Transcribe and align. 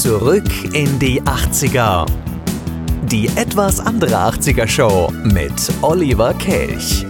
Zurück 0.00 0.48
in 0.72 0.98
die 0.98 1.20
80er. 1.20 2.06
Die 3.02 3.28
etwas 3.36 3.78
andere 3.78 4.16
80er 4.16 4.66
Show 4.66 5.12
mit 5.22 5.52
Oliver 5.82 6.32
Kelch. 6.34 7.04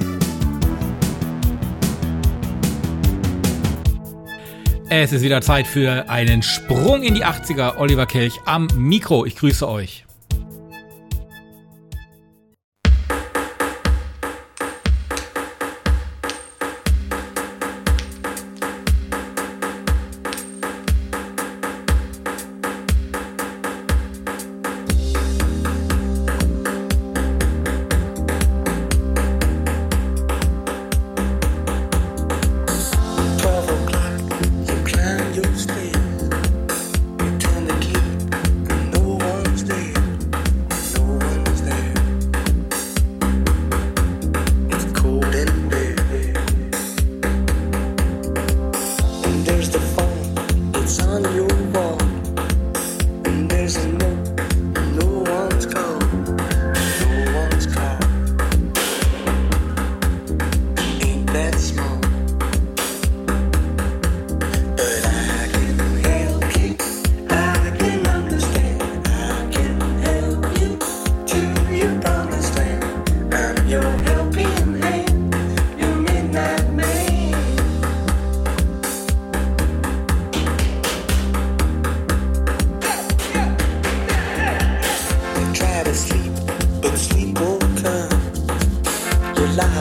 Es 4.90 5.12
ist 5.12 5.22
wieder 5.22 5.40
Zeit 5.40 5.68
für 5.68 6.10
einen 6.10 6.42
Sprung 6.42 7.04
in 7.04 7.14
die 7.14 7.24
80er. 7.24 7.78
Oliver 7.78 8.04
Kelch 8.04 8.40
am 8.46 8.66
Mikro. 8.76 9.24
Ich 9.26 9.36
grüße 9.36 9.66
euch. 9.66 10.04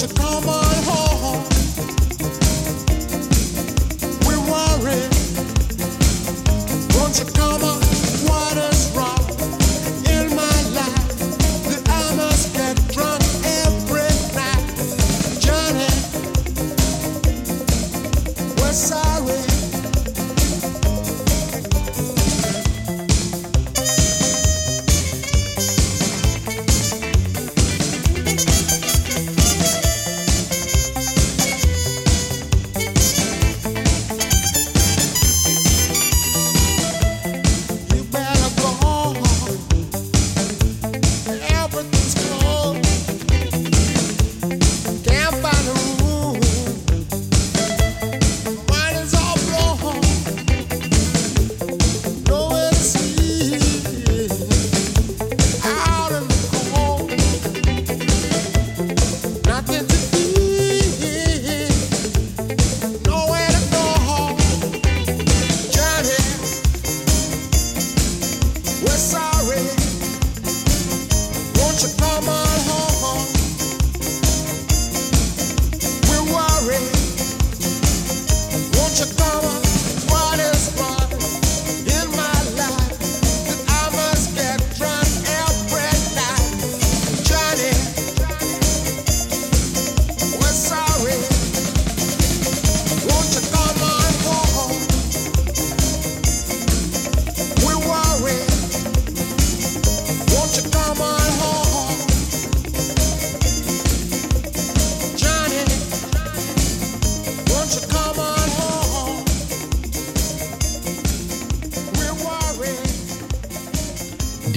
you 0.00 0.06
come 0.14 0.48
on? 0.48 0.67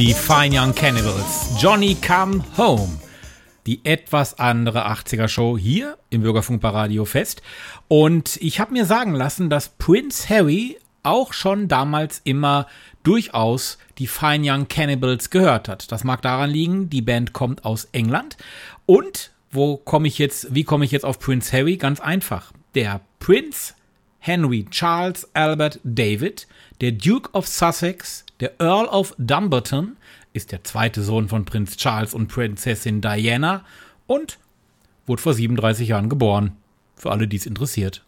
Die 0.02 0.16
Fine 0.16 0.60
Young 0.60 0.74
Cannibals. 0.74 1.48
Johnny 1.60 1.94
Come 1.94 2.44
Home. 2.58 3.00
Die 3.68 3.86
etwas 3.86 4.40
andere 4.40 4.88
80er 4.88 5.28
Show 5.28 5.60
hier 5.60 5.96
im 6.10 6.24
Bürgerfunk 6.24 6.60
bei 6.60 6.70
Radio 6.70 7.06
Fest. 7.06 7.44
Und 7.88 8.36
ich 8.38 8.60
habe 8.60 8.74
mir 8.74 8.86
sagen 8.86 9.14
lassen, 9.14 9.52
dass 9.52 9.70
Prince 9.70 10.28
Harry 10.28 10.80
auch 11.04 11.34
schon 11.34 11.68
damals 11.68 12.20
immer 12.24 12.66
durchaus 13.04 13.78
die 14.00 14.08
Fine 14.08 14.52
Young 14.52 14.68
Cannibals 14.68 15.30
gehört 15.30 15.70
hat. 15.70 15.92
Das 15.92 16.04
mag 16.04 16.24
daran 16.24 16.50
liegen, 16.50 16.90
die 16.90 17.04
Band 17.04 17.32
kommt 17.34 17.64
aus 17.64 17.86
England. 17.92 18.38
Und 18.88 19.30
wo 19.52 19.78
komme 19.78 20.08
ich 20.08 20.18
jetzt, 20.18 20.48
wie 20.56 20.64
komme 20.64 20.84
ich 20.84 20.90
jetzt 20.90 21.06
auf 21.06 21.20
Prince 21.20 21.56
Harry? 21.56 21.78
Ganz 21.78 22.00
einfach. 22.00 22.52
Der 22.74 23.02
Prince 23.20 23.76
Henry 24.18 24.66
Charles 24.72 25.30
Albert 25.36 25.80
David, 25.84 26.48
der 26.80 26.92
Duke 26.92 27.30
of 27.34 27.48
Sussex, 27.48 28.26
der 28.42 28.60
Earl 28.60 28.88
of 28.88 29.14
Dumbarton 29.18 29.98
ist 30.34 30.52
der 30.52 30.64
zweite 30.64 31.04
Sohn 31.04 31.30
von 31.30 31.46
Prinz 31.46 31.78
Charles 31.78 32.14
und 32.14 32.28
Prinzessin 32.28 33.00
Diana 33.00 33.64
und 34.08 34.40
wurde 35.06 35.22
vor 35.22 35.34
37 35.34 35.88
Jahren 35.88 36.10
geboren. 36.10 36.58
Für 36.96 37.12
alle, 37.12 37.28
die 37.28 37.38
es 37.38 37.46
interessiert. 37.46 38.04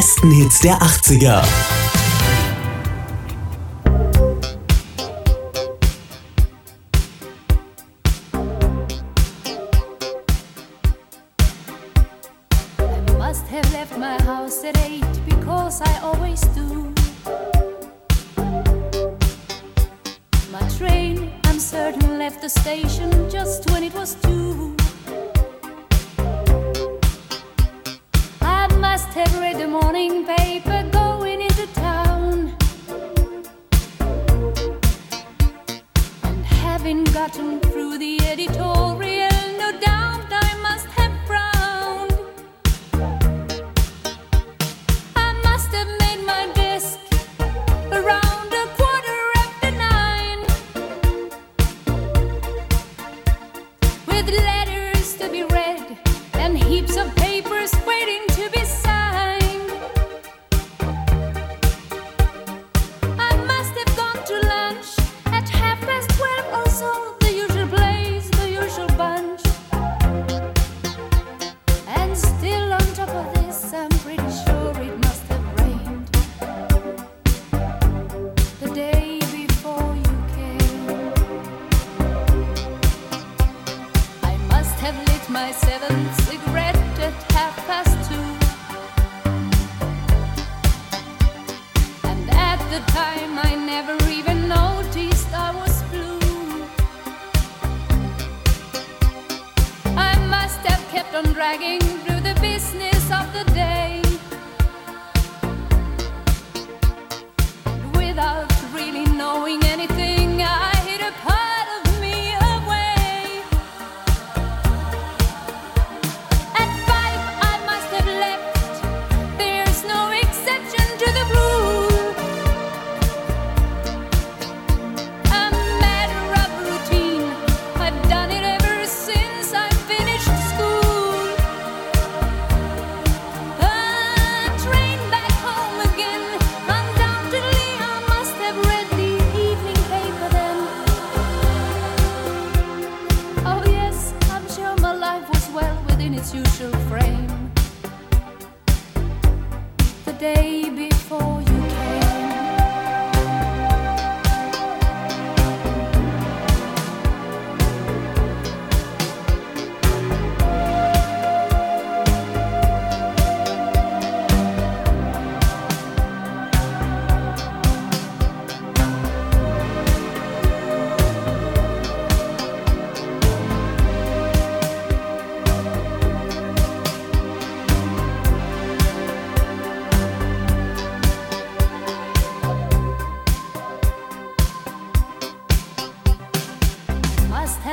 Besten 0.00 0.30
Hits 0.30 0.60
der 0.60 0.78
80er. 0.80 1.89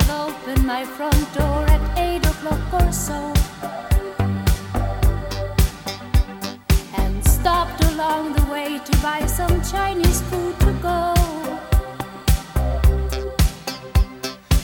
Opened 0.09 0.65
my 0.65 0.83
front 0.83 1.33
door 1.33 1.65
at 1.67 1.81
8 1.97 2.25
o'clock 2.25 2.73
or 2.81 2.91
so. 2.91 3.33
And 6.97 7.25
stopped 7.25 7.83
along 7.91 8.33
the 8.33 8.45
way 8.51 8.79
to 8.79 8.93
buy 9.01 9.25
some 9.25 9.61
Chinese 9.63 10.21
food 10.29 10.59
to 10.61 10.71
go. 10.81 11.13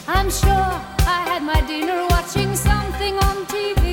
I'm 0.08 0.30
sure 0.30 0.72
I 1.16 1.20
had 1.30 1.44
my 1.44 1.62
dinner 1.68 2.06
watching 2.10 2.56
something 2.56 3.16
on 3.28 3.36
TV. 3.46 3.93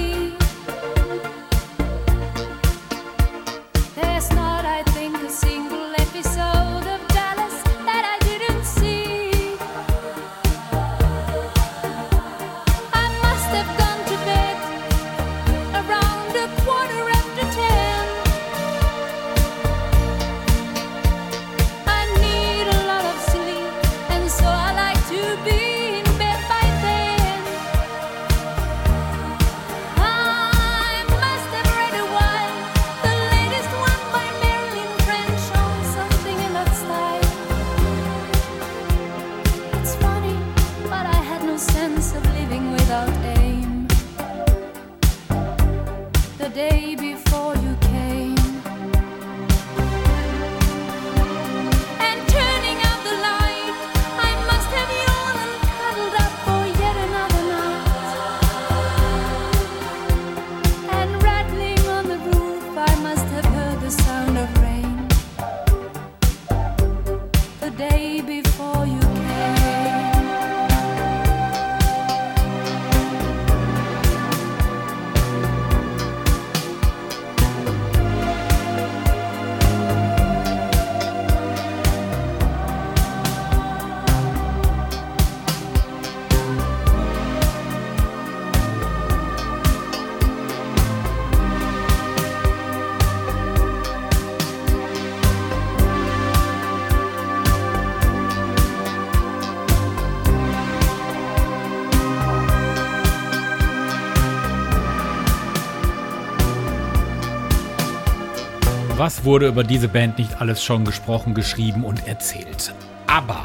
Was 109.10 109.24
wurde 109.24 109.48
über 109.48 109.64
diese 109.64 109.88
Band 109.88 110.18
nicht 110.18 110.40
alles 110.40 110.62
schon 110.62 110.84
gesprochen, 110.84 111.34
geschrieben 111.34 111.82
und 111.82 112.06
erzählt? 112.06 112.72
Aber, 113.08 113.44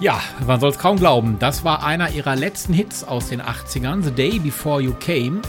ja, 0.00 0.20
man 0.46 0.60
soll 0.60 0.68
es 0.68 0.78
kaum 0.78 0.98
glauben, 0.98 1.38
das 1.38 1.64
war 1.64 1.82
einer 1.82 2.10
ihrer 2.10 2.36
letzten 2.36 2.74
Hits 2.74 3.02
aus 3.02 3.30
den 3.30 3.40
80ern. 3.40 4.02
The 4.02 4.10
Day 4.10 4.38
Before 4.38 4.82
You 4.82 4.92
Came 5.00 5.40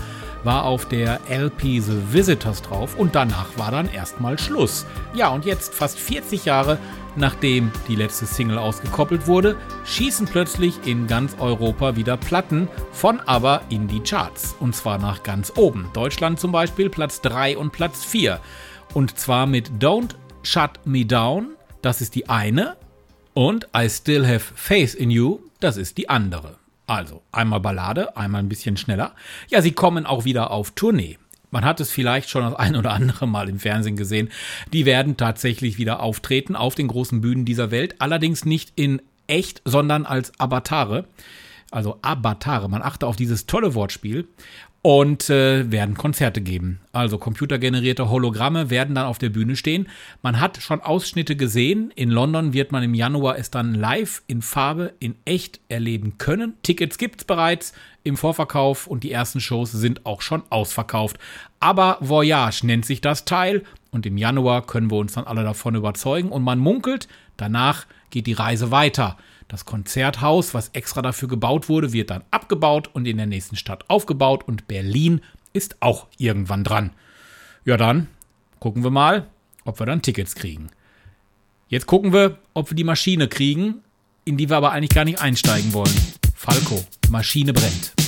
war 0.45 0.63
auf 0.63 0.87
der 0.87 1.19
LP 1.29 1.81
The 1.81 2.13
Visitors 2.13 2.61
drauf 2.61 2.95
und 2.97 3.15
danach 3.15 3.47
war 3.57 3.71
dann 3.71 3.89
erstmal 3.89 4.39
Schluss. 4.39 4.85
Ja, 5.13 5.27
und 5.27 5.43
jetzt, 5.43 5.73
fast 5.73 5.99
40 5.99 6.45
Jahre 6.45 6.79
nachdem 7.17 7.71
die 7.87 7.95
letzte 7.95 8.25
Single 8.25 8.57
ausgekoppelt 8.57 9.27
wurde, 9.27 9.57
schießen 9.85 10.27
plötzlich 10.27 10.85
in 10.85 11.07
ganz 11.07 11.35
Europa 11.39 11.95
wieder 11.95 12.15
Platten 12.15 12.69
von 12.91 13.19
aber 13.21 13.61
in 13.69 13.87
die 13.87 14.01
Charts. 14.01 14.55
Und 14.59 14.75
zwar 14.75 14.99
nach 14.99 15.23
ganz 15.23 15.51
oben. 15.55 15.89
Deutschland 15.93 16.39
zum 16.39 16.51
Beispiel 16.51 16.89
Platz 16.89 17.21
3 17.21 17.57
und 17.57 17.71
Platz 17.71 18.05
4. 18.05 18.39
Und 18.97 19.19
zwar 19.19 19.45
mit 19.45 19.69
Don't 19.79 20.15
Shut 20.41 20.79
Me 20.85 21.05
Down, 21.05 21.49
das 21.83 22.01
ist 22.01 22.15
die 22.15 22.29
eine. 22.29 22.77
Und 23.35 23.67
I 23.77 23.87
Still 23.91 24.25
Have 24.25 24.55
Faith 24.55 24.95
in 24.95 25.11
You, 25.11 25.37
das 25.59 25.77
ist 25.77 25.99
die 25.99 26.09
andere. 26.09 26.55
Also 26.87 27.21
einmal 27.31 27.59
Ballade, 27.59 28.17
einmal 28.17 28.41
ein 28.41 28.49
bisschen 28.49 28.75
schneller. 28.75 29.13
Ja, 29.49 29.61
sie 29.61 29.73
kommen 29.73 30.07
auch 30.07 30.25
wieder 30.25 30.49
auf 30.49 30.71
Tournee. 30.71 31.19
Man 31.51 31.63
hat 31.63 31.79
es 31.79 31.91
vielleicht 31.91 32.31
schon 32.31 32.41
das 32.41 32.55
ein 32.55 32.75
oder 32.75 32.91
andere 32.91 33.27
Mal 33.27 33.49
im 33.49 33.59
Fernsehen 33.59 33.97
gesehen. 33.97 34.29
Die 34.73 34.87
werden 34.87 35.15
tatsächlich 35.15 35.77
wieder 35.77 35.99
auftreten 35.99 36.55
auf 36.55 36.73
den 36.73 36.87
großen 36.87 37.21
Bühnen 37.21 37.45
dieser 37.45 37.69
Welt. 37.69 38.01
Allerdings 38.01 38.45
nicht 38.45 38.71
in 38.75 38.99
echt, 39.27 39.61
sondern 39.63 40.07
als 40.07 40.31
Avatare. 40.39 41.05
Also 41.69 41.99
Avatare. 42.01 42.67
Man 42.67 42.81
achte 42.81 43.05
auf 43.05 43.15
dieses 43.15 43.45
tolle 43.45 43.75
Wortspiel 43.75 44.27
und 44.87 45.29
äh, 45.29 45.69
werden 45.69 45.95
Konzerte 45.95 46.39
geben. 46.39 46.79
Also 46.93 47.17
computergenerierte 47.17 48.09
Hologramme 48.09 48.69
werden 48.69 48.95
dann 48.95 49.05
auf 49.05 49.17
der 49.17 49.27
Bühne 49.27 49.57
stehen. 49.57 49.89
Man 50.21 50.39
hat 50.39 50.61
schon 50.61 50.79
Ausschnitte 50.79 51.35
gesehen. 51.35 51.91
In 51.97 52.09
London 52.09 52.53
wird 52.53 52.71
man 52.71 52.83
im 52.83 52.93
Januar 52.93 53.37
es 53.37 53.51
dann 53.51 53.73
live 53.73 54.21
in 54.27 54.41
Farbe 54.41 54.93
in 54.99 55.15
echt 55.25 55.59
erleben 55.67 56.17
können. 56.19 56.53
Tickets 56.63 56.97
gibt's 56.97 57.25
bereits 57.25 57.73
im 58.05 58.15
Vorverkauf 58.15 58.87
und 58.87 59.03
die 59.03 59.11
ersten 59.11 59.41
Shows 59.41 59.73
sind 59.73 60.05
auch 60.05 60.21
schon 60.21 60.43
ausverkauft. 60.49 61.17
Aber 61.59 61.97
Voyage 61.99 62.65
nennt 62.65 62.85
sich 62.85 63.01
das 63.01 63.25
Teil 63.25 63.63
und 63.91 64.05
im 64.05 64.15
Januar 64.15 64.65
können 64.65 64.89
wir 64.89 64.99
uns 64.99 65.15
dann 65.15 65.27
alle 65.27 65.43
davon 65.43 65.75
überzeugen 65.75 66.29
und 66.29 66.43
man 66.43 66.59
munkelt, 66.59 67.09
danach 67.35 67.87
geht 68.09 68.25
die 68.25 68.31
Reise 68.31 68.71
weiter. 68.71 69.17
Das 69.47 69.63
Konzerthaus, 69.63 70.53
was 70.53 70.69
extra 70.69 71.01
dafür 71.01 71.29
gebaut 71.29 71.69
wurde, 71.69 71.93
wird 71.93 72.09
dann 72.09 72.23
abgebaut 72.31 72.89
und 72.93 73.07
in 73.07 73.17
der 73.17 73.27
nächsten 73.27 73.55
Stadt 73.55 73.89
aufgebaut 73.89 74.45
und 74.45 74.67
Berlin 74.67 75.21
ist 75.53 75.77
auch 75.81 76.07
irgendwann 76.17 76.63
dran. 76.63 76.91
Ja, 77.63 77.77
dann 77.77 78.07
gucken 78.59 78.83
wir 78.83 78.91
mal, 78.91 79.27
ob 79.63 79.79
wir 79.79 79.85
dann 79.85 80.01
Tickets 80.01 80.35
kriegen. 80.35 80.69
Jetzt 81.69 81.85
gucken 81.85 82.13
wir, 82.13 82.37
ob 82.53 82.71
wir 82.71 82.75
die 82.75 82.83
Maschine 82.83 83.27
kriegen, 83.27 83.83
in 84.25 84.37
die 84.37 84.49
wir 84.49 84.57
aber 84.57 84.71
eigentlich 84.71 84.89
gar 84.89 85.05
nicht 85.05 85.21
einsteigen 85.21 85.73
wollen. 85.73 85.95
Falco, 86.35 86.83
Maschine 87.09 87.53
brennt. 87.53 88.06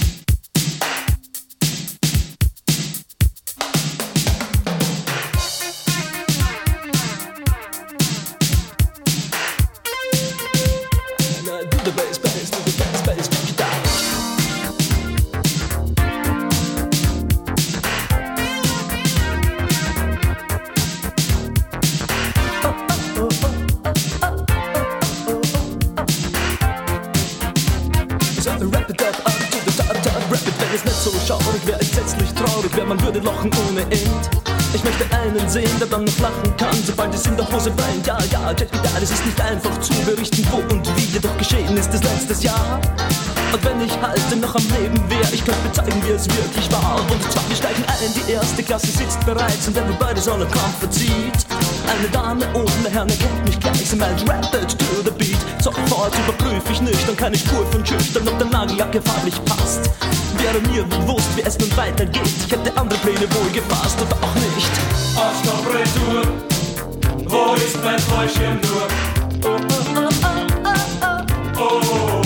Dann 36.20 36.32
noch 36.32 36.44
lachen 36.44 36.58
kann, 36.58 36.84
sobald 36.86 37.14
es 37.14 37.26
in 37.26 37.36
der 37.36 37.52
Hose 37.52 37.72
brennt. 37.72 38.06
Ja, 38.06 38.18
ja, 38.32 38.54
check 38.54 38.70
it 38.74 38.80
out, 38.80 39.02
es 39.02 39.12
ist 39.12 39.26
nicht 39.26 39.40
einfach 39.42 39.80
zu 39.80 39.94
berichten, 40.06 40.46
wo 40.52 40.58
und 40.74 40.86
wie 40.98 41.06
jedoch 41.14 41.36
geschehen 41.38 41.76
ist 41.78 41.94
es 41.94 42.04
letztes 42.04 42.44
Jahr. 42.44 42.80
Und 43.52 43.66
wenn 43.66 43.82
ich 43.82 43.92
halt 44.02 44.20
noch 44.40 44.56
am 44.56 44.64
Leben 44.80 45.10
wäre, 45.10 45.34
ich 45.34 45.44
könnte 45.44 45.68
bezeigen, 45.68 46.02
wie 46.06 46.12
es 46.12 46.28
wirklich 46.28 46.72
war. 46.72 47.00
Und 47.10 47.32
zwar, 47.32 47.44
wir 47.48 47.56
steigen 47.56 47.84
ein, 47.88 48.14
die 48.14 48.32
erste 48.32 48.62
Klasse 48.62 48.88
sitzt 48.88 49.26
bereits 49.26 49.68
und 49.68 49.76
everybody's 49.76 50.28
on 50.28 50.42
a 50.42 50.46
comfort 50.46 50.94
seat. 50.94 51.46
Eine 51.88 52.08
Dame 52.10 52.46
ohne 52.54 52.90
Herren 52.92 53.10
erkennt 53.10 53.46
mich 53.46 53.60
gleich, 53.60 53.90
sie 53.90 53.96
meint 53.96 54.22
Rapid 54.30 54.78
to 54.78 55.02
the 55.04 55.12
beat. 55.12 55.40
Sofort 55.64 56.14
überprüfe 56.20 56.72
ich 56.72 56.82
nüchtern, 56.82 57.18
keine 57.18 57.38
Spur 57.38 57.66
von 57.72 57.84
schüchtern, 57.84 58.28
ob 58.28 58.38
der 58.38 58.48
Nagellack 58.48 58.94
farblich 59.04 59.44
passt 59.46 59.90
wäre 60.40 60.60
mir 60.62 60.84
bewusst, 60.84 61.36
wie 61.36 61.42
es 61.42 61.58
nun 61.60 61.76
weitergeht. 61.76 62.22
Ich 62.46 62.52
hätte 62.52 62.76
andere 62.78 63.00
Pläne 63.00 63.28
wohl 63.34 63.52
gefasst 63.52 63.98
oder 64.02 64.16
auch 64.22 64.36
nicht. 64.36 64.72
Auf 65.16 65.42
der 65.44 65.60
Retour, 65.74 66.24
wo 67.26 67.56
ist 67.56 67.84
mein 67.84 68.00
Fläschchen 68.00 68.60
nur? 68.62 68.88
Oh, 69.44 69.58
oh, 69.58 69.80
oh, 69.96 70.10
oh, 70.24 70.78
oh. 71.02 71.60
oh, 71.60 71.82
oh. 71.94 72.22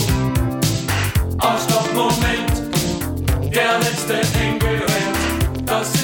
Auf 1.40 1.68
der 1.68 1.94
Moment, 1.94 2.54
der 3.54 3.80
letzte 3.80 4.16
Engel 4.40 4.78
rennt. 4.78 5.70
Das 5.70 5.94
ist 5.96 6.03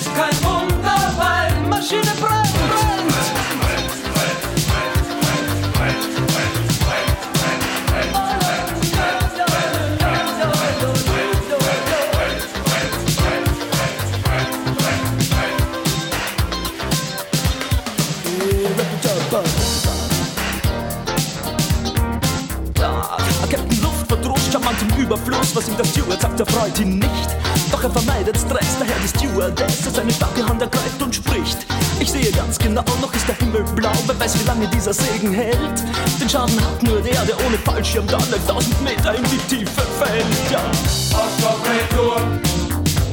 was 25.60 25.68
ihm 25.68 25.76
der 25.76 25.84
Steward 25.84 26.22
sagt, 26.22 26.40
er 26.40 26.46
freut 26.46 26.80
ihn 26.80 27.00
nicht. 27.00 27.30
Doch 27.70 27.84
er 27.84 27.90
vermeidet 27.90 28.38
Stress, 28.38 28.78
daher 28.80 28.96
die 29.04 29.10
Stewardess 29.10 29.94
seine 29.94 30.12
starke 30.12 30.48
Hand 30.48 30.62
ergreift 30.62 31.02
und 31.02 31.14
spricht. 31.14 31.58
Ich 32.00 32.10
sehe 32.12 32.32
ganz 32.32 32.58
genau, 32.58 32.84
noch 33.02 33.14
ist 33.14 33.28
der 33.28 33.36
Himmel 33.36 33.64
blau, 33.76 33.92
wer 34.06 34.18
weiß, 34.18 34.40
wie 34.40 34.46
lange 34.46 34.68
dieser 34.68 34.94
Segen 34.94 35.34
hält. 35.34 35.84
Den 36.22 36.30
Schaden 36.30 36.56
hat 36.62 36.82
nur 36.82 37.02
der, 37.02 37.26
der 37.26 37.36
ohne 37.46 37.58
Fallschirm 37.58 38.08
dann 38.08 38.22
1000 38.22 38.84
Meter 38.84 39.16
in 39.16 39.24
die 39.26 39.56
Tiefe 39.56 39.82
fällt. 40.00 40.26
Ja. 40.50 40.62
Oscar 41.12 41.56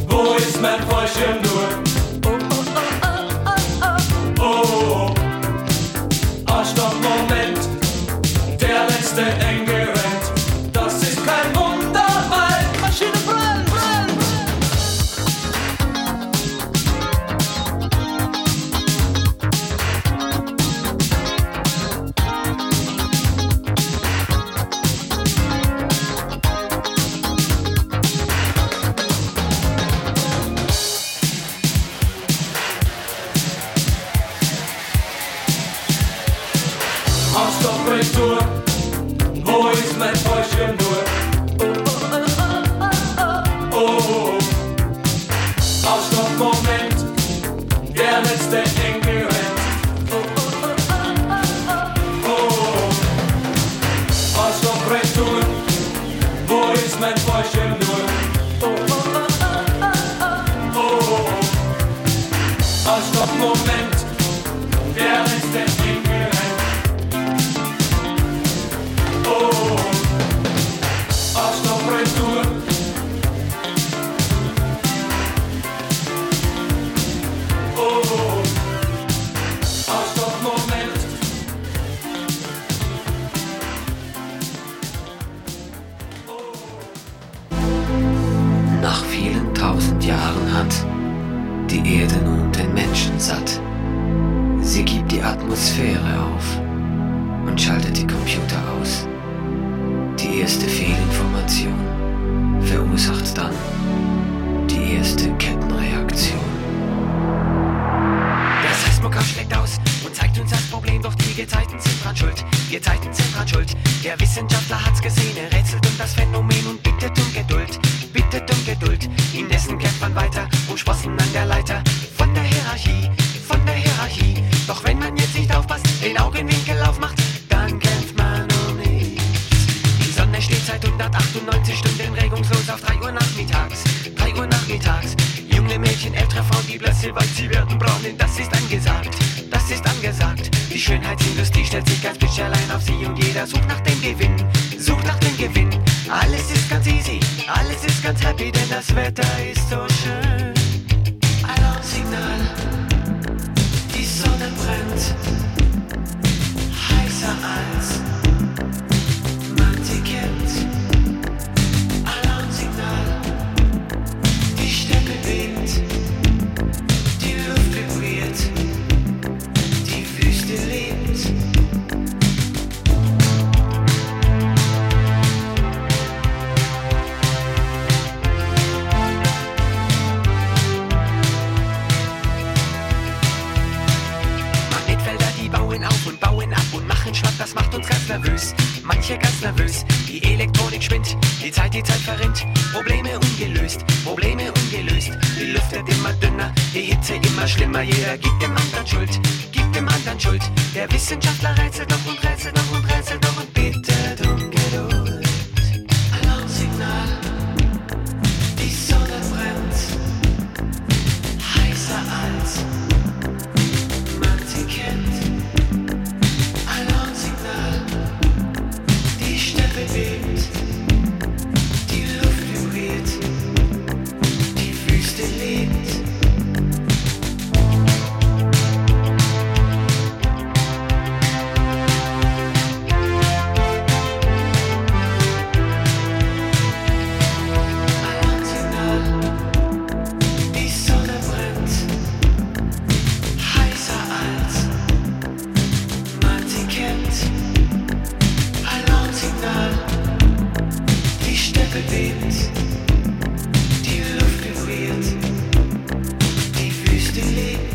wo 0.09 0.35
ist 0.35 0.61
mein 0.63 0.81
Fallschirm 0.89 1.43
nur? 1.43 1.69
Oh, 2.27 2.39
oh, 2.51 2.65
oh, 3.03 3.19
oh, 3.43 3.97
oh. 4.41 4.41
Oh, 4.41 5.15
oh. 6.49 6.65
Moment, 7.03 7.59
der 8.61 8.87
letzte 8.87 9.23
Engel. 9.23 9.86
Hashem, 57.47 58.06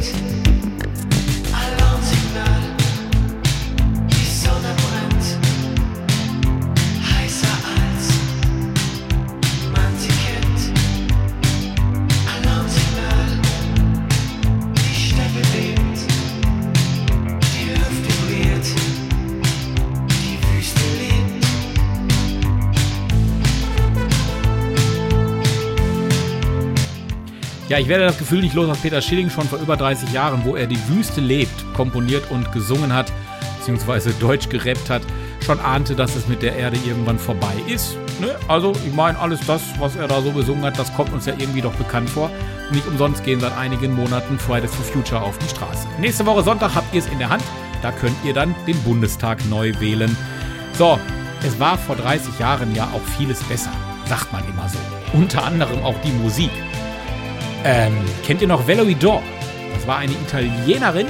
Podcast. 0.02 0.51
Ich 27.82 27.88
werde 27.88 28.06
das 28.06 28.20
Gefühl 28.20 28.42
nicht 28.42 28.54
los, 28.54 28.68
dass 28.68 28.78
Peter 28.78 29.02
Schilling 29.02 29.32
schon 29.32 29.48
vor 29.48 29.58
über 29.58 29.76
30 29.76 30.14
Jahren, 30.14 30.46
wo 30.46 30.56
er 30.56 30.68
die 30.68 30.78
Wüste 30.88 31.20
lebt, 31.20 31.74
komponiert 31.74 32.30
und 32.30 32.52
gesungen 32.52 32.94
hat, 32.94 33.12
beziehungsweise 33.58 34.14
Deutsch 34.20 34.50
gerappt 34.50 34.92
hat, 34.92 35.02
schon 35.44 35.60
ahnte, 35.60 35.96
dass 35.96 36.16
es 36.16 36.28
mit 36.28 36.44
der 36.44 36.56
Erde 36.56 36.78
irgendwann 36.86 37.18
vorbei 37.18 37.54
ist. 37.68 37.98
Ne? 38.20 38.36
Also, 38.48 38.74
ich 38.86 38.94
meine, 38.94 39.18
alles 39.18 39.40
das, 39.48 39.64
was 39.80 39.96
er 39.96 40.08
da 40.08 40.22
so 40.22 40.30
besungen 40.30 40.64
hat, 40.64 40.78
das 40.78 40.94
kommt 40.94 41.12
uns 41.12 41.26
ja 41.26 41.34
irgendwie 41.36 41.62
doch 41.62 41.74
bekannt 41.74 42.08
vor. 42.08 42.30
Nicht 42.72 42.86
umsonst 42.86 43.24
gehen 43.24 43.40
seit 43.40 43.58
einigen 43.58 43.94
Monaten 43.94 44.38
Fridays 44.38 44.76
for 44.76 44.86
Future 44.86 45.20
auf 45.20 45.40
die 45.40 45.50
Straße. 45.50 45.88
Nächste 46.00 46.24
Woche 46.28 46.44
Sonntag 46.44 46.76
habt 46.76 46.94
ihr 46.94 47.00
es 47.00 47.08
in 47.08 47.18
der 47.18 47.30
Hand. 47.30 47.44
Da 47.82 47.92
könnt 47.92 48.16
ihr 48.24 48.36
dann 48.36 48.54
den 48.68 48.80
Bundestag 48.84 49.44
neu 49.50 49.74
wählen. 49.80 50.16
So, 50.78 51.00
es 51.44 51.60
war 51.60 51.80
vor 51.80 51.96
30 51.96 52.38
Jahren 52.38 52.76
ja 52.76 52.84
auch 52.94 53.02
vieles 53.18 53.42
besser, 53.46 53.72
sagt 54.06 54.32
man 54.32 54.44
immer 54.48 54.70
so. 54.70 54.78
Unter 55.14 55.44
anderem 55.44 55.84
auch 55.84 56.00
die 56.04 56.12
Musik. 56.12 56.52
Ähm, 57.64 57.94
kennt 58.26 58.42
ihr 58.42 58.48
noch 58.48 58.68
Valerie 58.68 58.96
Dor? 58.96 59.22
Das 59.76 59.86
war 59.86 59.98
eine 59.98 60.14
Italienerin, 60.14 61.06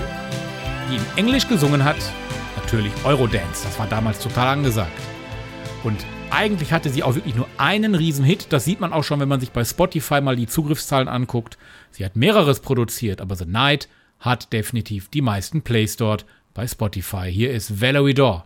die 0.90 0.98
in 0.98 1.04
Englisch 1.16 1.48
gesungen 1.48 1.86
hat. 1.86 1.96
Natürlich 2.58 2.92
Eurodance, 3.06 3.64
das 3.64 3.80
war 3.80 3.88
damals 3.88 4.20
total 4.20 4.50
angesagt. 4.50 4.92
Und 5.86 6.06
eigentlich 6.30 6.74
hatte 6.74 6.90
sie 6.90 7.04
auch 7.04 7.16
wirklich 7.16 7.36
nur 7.36 7.48
einen 7.58 7.96
Riesenhit. 7.96 8.48
Das 8.50 8.66
sieht 8.66 8.82
man 8.82 8.92
auch 8.92 9.06
schon, 9.06 9.22
wenn 9.22 9.30
man 9.30 9.40
sich 9.40 9.52
bei 9.52 9.64
Spotify 9.64 10.20
mal 10.20 10.36
die 10.36 10.48
Zugriffszahlen 10.48 11.08
anguckt. 11.08 11.58
Sie 11.90 12.04
hat 12.04 12.18
mehreres 12.18 12.60
produziert, 12.60 13.22
aber 13.22 13.38
The 13.38 13.46
Night 13.46 13.88
hat 14.20 14.52
definitiv 14.52 15.08
die 15.10 15.22
meisten 15.22 15.62
Plays 15.62 15.96
dort 15.96 16.26
bei 16.54 16.68
Spotify. 16.68 17.32
Hier 17.32 17.52
ist 17.52 17.82
Valerie 17.82 18.14
Dor. 18.14 18.46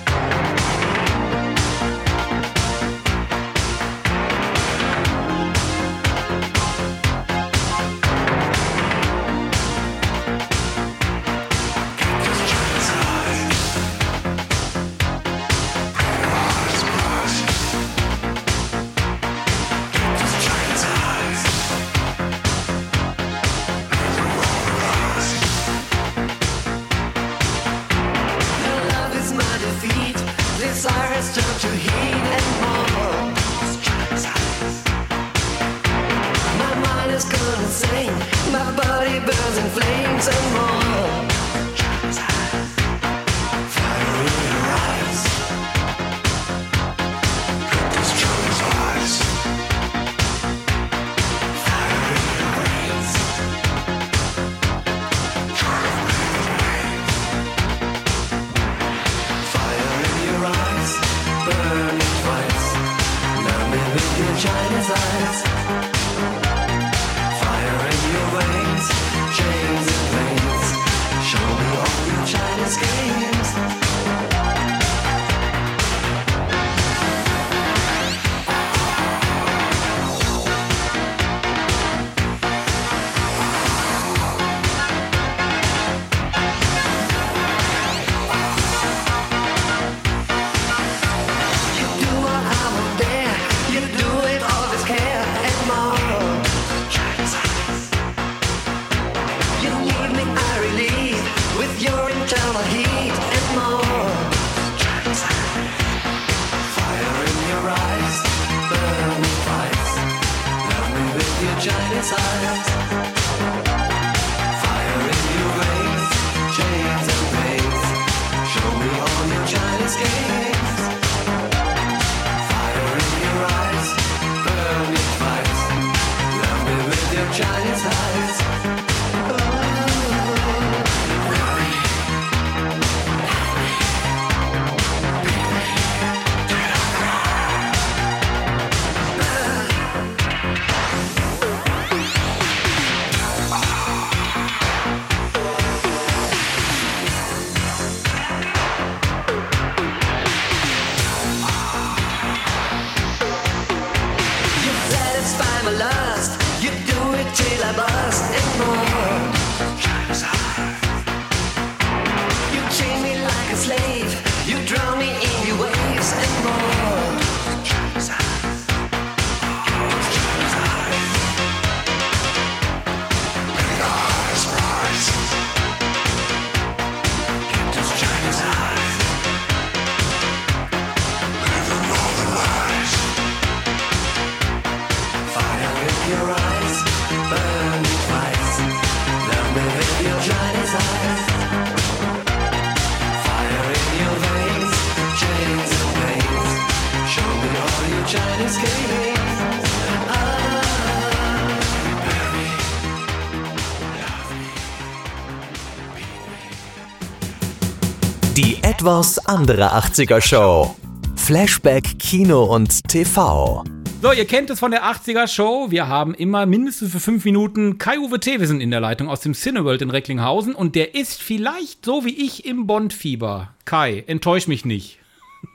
Etwas 208.81 209.23
andere 209.27 209.75
80er 209.75 210.19
Show. 210.19 210.75
Flashback 211.15 211.99
Kino 211.99 212.45
und 212.45 212.87
TV. 212.87 213.63
So, 214.01 214.11
ihr 214.11 214.25
kennt 214.25 214.49
es 214.49 214.57
von 214.57 214.71
der 214.71 214.85
80er 214.85 215.27
Show. 215.27 215.67
Wir 215.69 215.87
haben 215.87 216.15
immer 216.15 216.47
mindestens 216.47 216.91
für 216.91 216.99
fünf 216.99 217.23
Minuten 217.23 217.77
Kai-Uwe 217.77 218.19
Thewesen 218.19 218.59
in 218.59 218.71
der 218.71 218.79
Leitung 218.79 219.07
aus 219.07 219.19
dem 219.19 219.35
Cineworld 219.35 219.83
in 219.83 219.91
Recklinghausen 219.91 220.55
und 220.55 220.73
der 220.73 220.95
ist 220.95 221.21
vielleicht 221.21 221.85
so 221.85 222.05
wie 222.05 222.25
ich 222.25 222.45
im 222.45 222.65
Bond-Fieber. 222.65 223.53
Kai, 223.65 224.03
enttäusch 224.07 224.47
mich 224.47 224.65
nicht. 224.65 224.97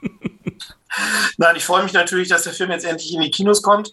Nein, 1.37 1.57
ich 1.57 1.65
freue 1.65 1.83
mich 1.83 1.95
natürlich, 1.95 2.29
dass 2.29 2.45
der 2.45 2.53
Film 2.53 2.71
jetzt 2.71 2.85
endlich 2.85 3.13
in 3.13 3.23
die 3.23 3.33
Kinos 3.33 3.61
kommt. 3.61 3.93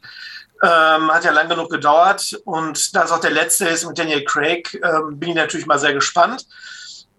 Ähm, 0.61 1.11
hat 1.11 1.25
ja 1.25 1.31
lang 1.31 1.49
genug 1.49 1.71
gedauert 1.71 2.39
und 2.45 2.95
da 2.95 3.03
es 3.03 3.11
auch 3.11 3.19
der 3.19 3.31
letzte 3.31 3.65
ist 3.65 3.83
mit 3.87 3.97
Daniel 3.97 4.23
Craig, 4.25 4.79
ähm, 4.83 5.17
bin 5.17 5.29
ich 5.29 5.35
natürlich 5.35 5.65
mal 5.65 5.79
sehr 5.79 5.95
gespannt. 5.95 6.45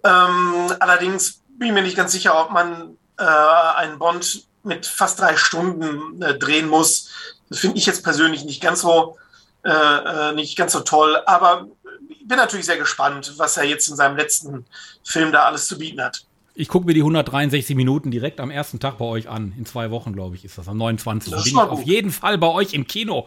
Ähm, 0.04 0.72
allerdings 0.78 1.40
bin 1.58 1.74
mir 1.74 1.82
nicht 1.82 1.96
ganz 1.96 2.12
sicher, 2.12 2.40
ob 2.40 2.50
man 2.50 2.96
äh, 3.18 3.24
einen 3.24 3.98
Bond 3.98 4.46
mit 4.62 4.86
fast 4.86 5.20
drei 5.20 5.36
Stunden 5.36 6.20
äh, 6.22 6.38
drehen 6.38 6.68
muss. 6.68 7.10
Das 7.48 7.60
finde 7.60 7.78
ich 7.78 7.86
jetzt 7.86 8.02
persönlich 8.02 8.44
nicht 8.44 8.62
ganz 8.62 8.80
so 8.80 9.16
äh, 9.64 9.70
äh, 9.70 10.34
nicht 10.34 10.56
ganz 10.56 10.72
so 10.72 10.80
toll, 10.80 11.16
aber 11.24 11.68
ich 12.10 12.28
bin 12.28 12.36
natürlich 12.36 12.66
sehr 12.66 12.76
gespannt, 12.76 13.32
was 13.38 13.56
er 13.56 13.64
jetzt 13.64 13.88
in 13.88 13.96
seinem 13.96 14.14
letzten 14.14 14.66
Film 15.02 15.32
da 15.32 15.44
alles 15.44 15.68
zu 15.68 15.78
bieten 15.78 16.02
hat. 16.02 16.26
Ich 16.54 16.68
gucke 16.68 16.86
mir 16.86 16.92
die 16.92 17.00
163 17.00 17.74
Minuten 17.74 18.10
direkt 18.10 18.40
am 18.40 18.50
ersten 18.50 18.78
Tag 18.78 18.98
bei 18.98 19.06
euch 19.06 19.26
an. 19.26 19.54
In 19.56 19.64
zwei 19.64 19.90
Wochen, 19.90 20.12
glaube 20.12 20.36
ich, 20.36 20.44
ist 20.44 20.58
das. 20.58 20.68
Am 20.68 20.76
29. 20.76 21.32
Das 21.32 21.44
Bin 21.44 21.52
ich 21.54 21.58
auf 21.58 21.82
jeden 21.82 22.10
Fall 22.10 22.36
bei 22.36 22.48
euch 22.48 22.74
im 22.74 22.86
Kino. 22.86 23.26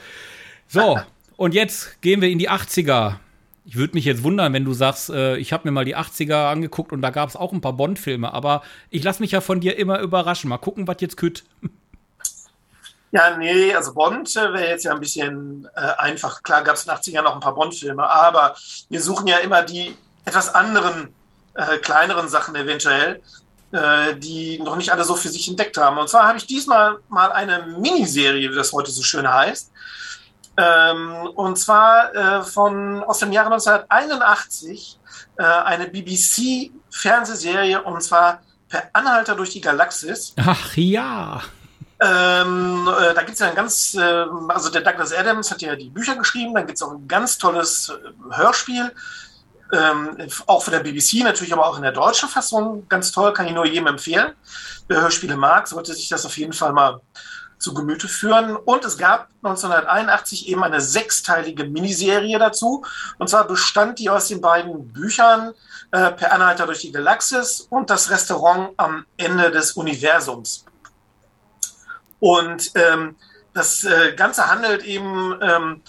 So, 0.67 0.99
und 1.37 1.55
jetzt 1.55 2.01
gehen 2.01 2.21
wir 2.21 2.29
in 2.29 2.37
die 2.37 2.51
80er. 2.51 3.15
Ich 3.67 3.75
würde 3.75 3.95
mich 3.95 4.05
jetzt 4.05 4.23
wundern, 4.23 4.53
wenn 4.53 4.63
du 4.63 4.73
sagst, 4.73 5.09
äh, 5.09 5.35
ich 5.35 5.51
habe 5.51 5.67
mir 5.67 5.73
mal 5.73 5.83
die 5.83 5.97
80er 5.97 6.49
angeguckt 6.49 6.93
und 6.93 7.01
da 7.01 7.09
gab 7.09 7.27
es 7.27 7.35
auch 7.35 7.51
ein 7.51 7.59
paar 7.59 7.73
Bond-Filme, 7.73 8.33
aber 8.33 8.63
ich 8.89 9.03
lasse 9.03 9.21
mich 9.21 9.31
ja 9.31 9.41
von 9.41 9.59
dir 9.59 9.77
immer 9.77 9.99
überraschen. 9.99 10.49
Mal 10.49 10.57
gucken, 10.57 10.87
was 10.87 10.95
jetzt 11.01 11.17
kütt. 11.17 11.43
Ja, 13.11 13.35
nee, 13.35 13.75
also 13.75 13.93
Bond 13.93 14.33
äh, 14.37 14.53
wäre 14.53 14.69
jetzt 14.69 14.85
ja 14.85 14.93
ein 14.93 15.01
bisschen 15.01 15.67
äh, 15.75 15.81
einfach. 15.97 16.43
Klar 16.43 16.63
gab 16.63 16.75
es 16.75 16.85
in 16.85 16.93
den 16.93 16.97
80ern 16.97 17.23
noch 17.23 17.35
ein 17.35 17.41
paar 17.41 17.55
Bond-Filme, 17.55 18.09
aber 18.09 18.55
wir 18.89 19.01
suchen 19.01 19.27
ja 19.27 19.39
immer 19.39 19.63
die 19.63 19.95
etwas 20.23 20.55
anderen, 20.55 21.13
äh, 21.53 21.77
kleineren 21.79 22.29
Sachen 22.29 22.55
eventuell, 22.55 23.21
äh, 23.73 24.15
die 24.15 24.59
noch 24.59 24.77
nicht 24.77 24.93
alle 24.93 25.03
so 25.03 25.15
für 25.15 25.29
sich 25.29 25.49
entdeckt 25.49 25.77
haben. 25.77 25.97
Und 25.97 26.07
zwar 26.07 26.25
habe 26.25 26.37
ich 26.37 26.47
diesmal 26.47 26.99
mal 27.09 27.33
eine 27.33 27.65
Miniserie, 27.77 28.49
wie 28.49 28.55
das 28.55 28.71
heute 28.71 28.91
so 28.91 29.03
schön 29.03 29.29
heißt. 29.29 29.71
Ähm, 30.57 31.27
und 31.35 31.57
zwar 31.57 32.15
äh, 32.15 32.41
von 32.43 33.03
aus 33.03 33.19
dem 33.19 33.31
Jahre 33.31 33.51
1981 33.53 34.99
äh, 35.37 35.43
eine 35.43 35.87
BBC-Fernsehserie 35.87 37.83
und 37.83 38.01
zwar 38.01 38.41
Per 38.69 38.83
Anhalter 38.91 39.35
durch 39.35 39.51
die 39.51 39.61
Galaxis. 39.61 40.33
Ach 40.37 40.75
ja. 40.75 41.41
Ähm, 41.99 42.87
äh, 42.87 43.13
da 43.13 43.21
gibt 43.21 43.33
es 43.33 43.39
ja 43.39 43.47
ein 43.49 43.55
ganz, 43.55 43.95
äh, 43.95 44.25
also 44.49 44.69
der 44.69 44.81
Douglas 44.81 45.13
Adams 45.13 45.49
hat 45.49 45.61
ja 45.61 45.75
die 45.75 45.89
Bücher 45.89 46.15
geschrieben, 46.15 46.53
dann 46.53 46.67
gibt 46.67 46.77
es 46.77 46.83
auch 46.83 46.91
ein 46.91 47.07
ganz 47.07 47.37
tolles 47.37 47.89
äh, 47.89 48.35
Hörspiel, 48.35 48.91
ähm, 49.73 50.17
auch 50.45 50.63
von 50.63 50.73
der 50.73 50.81
BBC, 50.81 51.23
natürlich 51.23 51.53
aber 51.53 51.65
auch 51.65 51.77
in 51.77 51.83
der 51.83 51.93
deutschen 51.93 52.29
Fassung, 52.29 52.87
ganz 52.87 53.11
toll, 53.11 53.33
kann 53.33 53.47
ich 53.47 53.53
nur 53.53 53.65
jedem 53.65 53.87
empfehlen. 53.87 54.33
Wer 54.87 55.01
Hörspiele 55.01 55.37
mag, 55.37 55.67
sollte 55.67 55.93
sich 55.93 56.09
das 56.09 56.25
auf 56.25 56.37
jeden 56.37 56.53
Fall 56.53 56.71
mal 56.71 57.01
zu 57.57 57.73
Gemüte 57.73 58.07
führen. 58.07 58.55
Und 58.55 58.85
es 58.85 58.97
gab 58.97 59.29
1981 59.43 60.47
eben 60.49 60.63
eine 60.63 60.81
sechsteilige 60.81 61.65
Miniserie 61.65 62.37
dazu. 62.39 62.85
Und 63.17 63.29
zwar 63.29 63.47
bestand 63.47 63.99
die 63.99 64.09
aus 64.09 64.27
den 64.27 64.41
beiden 64.41 64.91
Büchern 64.93 65.53
äh, 65.91 66.11
Per 66.11 66.31
Anhalter 66.31 66.65
durch 66.65 66.81
die 66.81 66.91
Galaxis 66.91 67.61
und 67.69 67.89
das 67.89 68.09
Restaurant 68.09 68.71
am 68.77 69.05
Ende 69.17 69.51
des 69.51 69.73
Universums. 69.73 70.65
Und 72.19 72.71
ähm, 72.75 73.15
das 73.53 73.83
äh, 73.83 74.13
Ganze 74.13 74.49
handelt 74.49 74.83
eben, 74.83 75.37
ähm, 75.41 75.81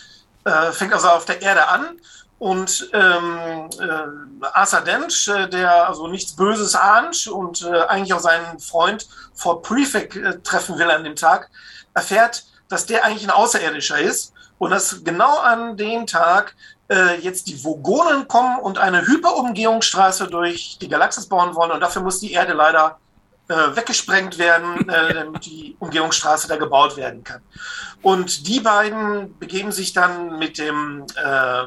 äh, 0.45 0.73
fängt 0.73 0.93
also 0.93 1.09
auf 1.09 1.25
der 1.25 1.43
Erde 1.43 1.69
an 1.69 1.99
und 2.39 2.91
ähm, 2.93 3.68
äh, 3.80 4.47
Arthur 4.53 4.80
Dent, 4.82 5.28
äh, 5.28 5.49
der 5.49 5.89
also 5.89 6.07
nichts 6.07 6.36
Böses 6.36 6.74
ahnt 6.74 7.26
und 7.26 7.62
äh, 7.62 7.80
eigentlich 7.89 8.14
auch 8.14 8.20
seinen 8.20 8.61
Freund 8.61 9.09
Fort 9.34 9.62
Prefect 9.64 10.16
äh, 10.16 10.39
treffen 10.41 10.78
will 10.78 10.91
an 10.91 11.05
dem 11.05 11.16
Tag, 11.16 11.51
erfährt, 11.95 12.45
dass 12.68 12.86
der 12.86 13.05
eigentlich 13.05 13.24
ein 13.24 13.30
Außerirdischer 13.30 13.99
ist 13.99 14.32
und 14.59 14.70
dass 14.70 15.03
genau 15.03 15.39
an 15.39 15.76
dem 15.76 16.07
Tag 16.07 16.55
äh, 16.89 17.18
jetzt 17.20 17.49
die 17.49 17.62
Vogonen 17.64 18.28
kommen 18.28 18.61
und 18.61 18.78
eine 18.78 19.07
Hyperumgehungsstraße 19.07 20.28
durch 20.28 20.78
die 20.80 20.89
Galaxis 20.89 21.26
bauen 21.26 21.55
wollen 21.57 21.72
und 21.72 21.80
dafür 21.80 22.03
muss 22.03 22.20
die 22.20 22.32
Erde 22.32 22.53
leider 22.53 22.99
äh, 23.49 23.55
weggesprengt 23.74 24.39
werden, 24.39 24.89
äh, 24.89 25.14
damit 25.14 25.45
die 25.47 25.74
Umgehungsstraße 25.78 26.49
da 26.49 26.57
gebaut 26.57 26.97
werden 26.97 27.24
kann. 27.24 27.41
Und 28.03 28.47
die 28.47 28.61
beiden 28.61 29.36
begeben 29.39 29.72
sich 29.72 29.93
dann 29.93 30.39
mit 30.39 30.59
dem 30.59 31.07
äh, 31.16 31.64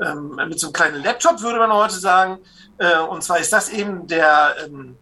ähm, 0.00 0.36
mit 0.48 0.60
so 0.60 0.68
einem 0.68 0.74
kleinen 0.74 1.02
Laptop, 1.02 1.40
würde 1.40 1.58
man 1.58 1.72
heute 1.72 1.94
sagen. 1.94 2.38
Äh, 2.78 2.98
und 2.98 3.22
zwar 3.22 3.38
ist 3.38 3.52
das 3.52 3.68
eben 3.68 4.06
der 4.06 4.54
ähm, 4.64 4.96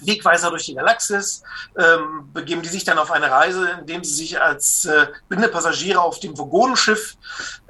Wegweiser 0.00 0.50
durch 0.50 0.66
die 0.66 0.74
Galaxis, 0.74 1.42
ähm, 1.76 2.30
begeben 2.32 2.62
die 2.62 2.68
sich 2.68 2.84
dann 2.84 2.98
auf 2.98 3.10
eine 3.10 3.30
Reise, 3.30 3.78
indem 3.80 4.04
sie 4.04 4.14
sich 4.14 4.40
als 4.40 4.84
äh, 4.84 5.06
blinde 5.28 5.48
Passagiere 5.48 6.00
auf 6.00 6.20
dem 6.20 6.36
Vogonenschiff 6.36 7.16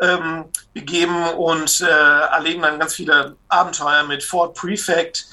ähm, 0.00 0.46
begeben 0.74 1.24
und 1.30 1.80
äh, 1.80 1.86
erleben 1.86 2.62
dann 2.62 2.78
ganz 2.78 2.94
viele 2.94 3.36
Abenteuer 3.48 4.04
mit 4.04 4.22
Fort 4.22 4.56
Prefect. 4.56 5.26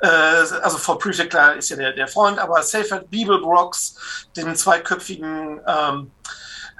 Äh, 0.00 0.06
also 0.08 0.78
Fort 0.78 1.00
Prefect, 1.00 1.30
klar, 1.30 1.56
ist 1.56 1.70
ja 1.70 1.76
der, 1.76 1.92
der 1.92 2.08
Freund, 2.08 2.38
aber 2.38 2.62
Seyfried 2.62 3.10
Beeblebrox, 3.10 4.28
den 4.36 4.54
zweiköpfigen 4.54 5.60
ähm, 5.66 6.10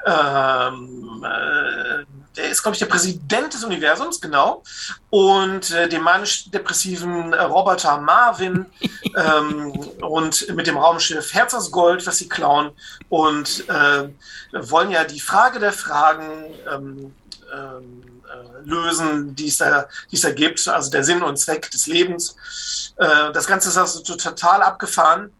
ähm, 0.05 1.24
äh, 1.24 2.05
der 2.36 2.51
ist, 2.51 2.62
glaube 2.62 2.74
ich, 2.74 2.78
der 2.78 2.86
Präsident 2.86 3.53
des 3.55 3.64
Universums, 3.64 4.20
genau. 4.20 4.62
Und 5.11 5.70
äh, 5.70 5.88
dem 5.88 6.03
manisch-depressiven 6.03 7.32
äh, 7.32 7.42
Roboter 7.42 7.99
Marvin 7.99 8.66
ähm, 9.16 9.72
und 10.03 10.55
mit 10.55 10.66
dem 10.66 10.76
Raumschiff 10.76 11.32
Herz 11.32 11.55
aus 11.55 11.70
Gold, 11.70 12.07
was 12.07 12.18
sie 12.18 12.28
klauen. 12.28 12.72
Und 13.09 13.68
äh, 13.68 14.09
wollen 14.53 14.90
ja 14.90 15.05
die 15.05 15.20
Frage 15.20 15.59
der 15.59 15.72
Fragen 15.72 16.44
ähm, 16.70 17.14
ähm, 17.53 18.22
äh, 18.26 18.68
lösen, 18.68 19.34
die 19.34 19.49
es, 19.49 19.59
da, 19.59 19.86
die 20.11 20.16
es 20.16 20.22
da 20.22 20.32
gibt, 20.32 20.66
also 20.68 20.90
der 20.90 21.05
Sinn 21.05 21.22
und 21.22 21.38
Zweck 21.38 21.70
des 21.70 21.86
Lebens. 21.86 22.36
Äh, 22.97 23.32
das 23.32 23.47
Ganze 23.47 23.68
ist 23.68 23.76
also 23.76 24.01
total 24.03 24.62
abgefahren. 24.62 25.32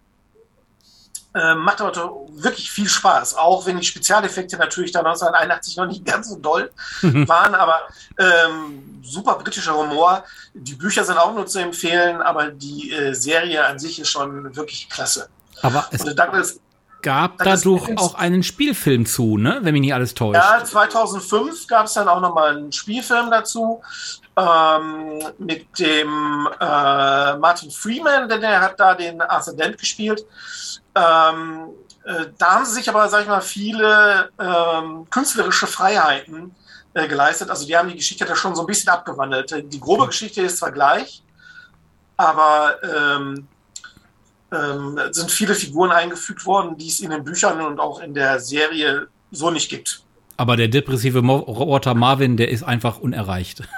Ähm, 1.39 1.59
macht 1.59 1.83
aber 1.83 1.93
wirklich 2.31 2.71
viel 2.71 2.89
Spaß, 2.89 3.35
auch 3.35 3.67
wenn 3.67 3.77
die 3.79 3.85
Spezialeffekte 3.85 4.57
natürlich 4.57 4.93
da 4.93 5.01
1981 5.01 5.77
noch 5.77 5.87
nicht 5.87 6.03
ganz 6.05 6.31
so 6.31 6.37
doll 6.37 6.71
waren, 7.03 7.55
aber 7.55 7.83
ähm, 8.19 9.03
super 9.03 9.35
britischer 9.35 9.77
Humor. 9.77 10.25
Die 10.55 10.75
Bücher 10.75 11.05
sind 11.05 11.19
auch 11.19 11.35
nur 11.35 11.47
zu 11.47 11.59
empfehlen, 11.59 12.23
aber 12.23 12.51
die 12.51 12.91
äh, 12.91 13.13
Serie 13.13 13.67
an 13.67 13.79
sich 13.79 14.01
ist 14.01 14.09
schon 14.09 14.57
wirklich 14.57 14.89
klasse. 14.89 15.29
Aber 15.61 15.87
es 15.91 16.05
Douglas, 16.05 16.59
gab 17.03 17.37
Douglas 17.37 17.61
dadurch 17.61 17.85
Adams, 17.85 18.01
auch 18.01 18.15
einen 18.15 18.43
Spielfilm 18.43 19.05
zu, 19.05 19.37
ne? 19.37 19.59
wenn 19.61 19.75
mich 19.75 19.83
nicht 19.83 19.95
alles 19.95 20.15
täuscht. 20.15 20.41
Ja, 20.41 20.65
2005 20.65 21.67
gab 21.67 21.87
es 21.87 21.93
dann 21.93 22.09
auch 22.09 22.21
nochmal 22.21 22.57
einen 22.57 22.73
Spielfilm 22.73 23.31
dazu 23.31 23.83
ähm, 24.37 25.23
mit 25.39 25.79
dem 25.79 26.49
äh, 26.61 27.37
Martin 27.37 27.71
Freeman, 27.71 28.29
denn 28.29 28.41
der 28.41 28.61
hat 28.61 28.81
da 28.81 28.95
den 28.95 29.21
Arthur 29.21 29.55
Dent 29.55 29.79
gespielt. 29.79 30.25
Ähm, 30.97 31.69
äh, 32.05 32.27
da 32.39 32.55
haben 32.55 32.65
sie 32.65 32.73
sich 32.73 32.89
aber, 32.89 33.09
sag 33.09 33.23
ich 33.23 33.29
mal, 33.29 33.43
viele 33.43 34.31
ähm, 34.39 35.07
künstlerische 35.11 35.67
Freiheiten 35.67 36.55
äh, 36.95 37.07
geleistet. 37.07 37.51
Also 37.51 37.67
die 37.67 37.77
haben 37.77 37.89
die 37.89 37.97
Geschichte 37.97 38.25
da 38.25 38.35
schon 38.35 38.57
so 38.57 38.63
ein 38.63 38.67
bisschen 38.67 38.89
abgewandelt. 38.89 39.55
Die 39.73 39.81
grobe 39.81 40.07
Geschichte 40.07 40.41
ist 40.43 40.59
zwar 40.59 40.73
gleich, 40.73 41.23
aber 42.17 42.77
ähm, 42.83 43.47
ähm, 44.53 44.99
sind 45.11 45.31
viele 45.31 45.55
Figuren 45.55 45.91
eingefügt 45.93 46.47
worden, 46.47 46.79
die 46.79 46.89
es 46.89 47.01
in 47.01 47.11
den 47.11 47.25
Büchern 47.25 47.61
und 47.61 47.79
auch 47.79 48.01
in 48.01 48.15
der 48.15 48.41
Serie 48.41 49.09
so 49.31 49.51
nicht 49.51 49.69
gibt. 49.69 50.03
Aber 50.39 50.57
der 50.57 50.69
depressive 50.69 51.19
Roboter 51.19 51.95
Marvin, 51.95 52.37
der 52.37 52.51
ist 52.51 52.63
einfach 52.63 52.99
unerreicht. 52.99 53.63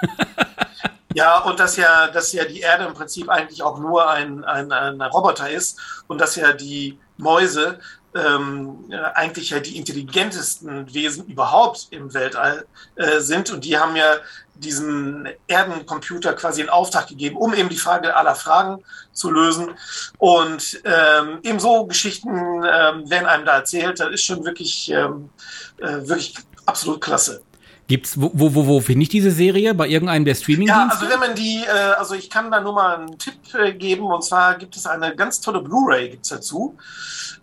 Ja, 1.15 1.39
und 1.39 1.59
dass 1.59 1.75
ja, 1.75 2.07
dass 2.07 2.31
ja 2.33 2.45
die 2.45 2.59
Erde 2.59 2.85
im 2.85 2.93
Prinzip 2.93 3.29
eigentlich 3.29 3.63
auch 3.63 3.79
nur 3.79 4.07
ein, 4.09 4.43
ein, 4.43 4.71
ein 4.71 5.01
Roboter 5.01 5.49
ist 5.49 5.79
und 6.07 6.21
dass 6.21 6.35
ja 6.35 6.53
die 6.53 6.99
Mäuse 7.19 7.79
ähm, 8.15 8.91
eigentlich 9.13 9.51
ja 9.51 9.59
die 9.59 9.77
intelligentesten 9.77 10.91
Wesen 10.93 11.25
überhaupt 11.27 11.87
im 11.91 12.13
Weltall 12.13 12.65
äh, 12.95 13.19
sind. 13.19 13.51
Und 13.51 13.65
die 13.65 13.77
haben 13.77 13.95
ja 13.95 14.15
diesen 14.55 15.29
Erdencomputer 15.47 16.33
quasi 16.33 16.61
in 16.61 16.69
Auftrag 16.69 17.07
gegeben, 17.07 17.37
um 17.37 17.53
eben 17.53 17.69
die 17.69 17.77
Frage 17.77 18.15
aller 18.15 18.35
Fragen 18.35 18.83
zu 19.13 19.31
lösen. 19.31 19.69
Und 20.17 20.81
ähm, 20.85 21.39
eben 21.43 21.59
so 21.59 21.85
Geschichten 21.85 22.29
ähm, 22.29 23.09
werden 23.09 23.27
einem 23.27 23.45
da 23.45 23.57
erzählt. 23.57 23.99
Das 23.99 24.11
ist 24.11 24.23
schon 24.23 24.43
wirklich, 24.43 24.89
ähm, 24.89 25.29
äh, 25.77 26.07
wirklich 26.07 26.35
absolut 26.65 27.01
klasse. 27.01 27.41
Gibt's, 27.89 28.21
wo, 28.21 28.29
wo, 28.35 28.53
wo, 28.53 28.67
wo 28.67 28.81
finde 28.81 29.01
ich 29.01 29.09
diese 29.09 29.31
Serie? 29.31 29.73
Bei 29.73 29.87
irgendeinem 29.87 30.23
der 30.23 30.35
Streaming-Dienste? 30.35 30.79
Ja, 30.79 30.89
also 30.91 31.09
wenn 31.09 31.19
man 31.19 31.33
die, 31.33 31.63
äh, 31.65 31.93
also 31.97 32.13
ich 32.13 32.29
kann 32.29 32.51
da 32.51 32.61
nur 32.61 32.73
mal 32.73 32.97
einen 32.97 33.17
Tipp 33.17 33.33
äh, 33.55 33.73
geben 33.73 34.05
und 34.05 34.23
zwar 34.23 34.59
gibt 34.59 34.75
es 34.75 34.85
eine 34.85 35.15
ganz 35.15 35.41
tolle 35.41 35.59
Blu-ray 35.61 36.09
gibt's 36.09 36.29
dazu. 36.29 36.77